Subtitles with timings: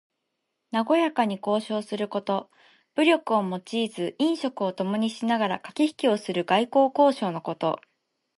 [0.71, 2.49] なごやかに交渉すること。
[2.95, 7.79] 武力を用いず飲食をともにしながらかけひきをする外交交渉のこと。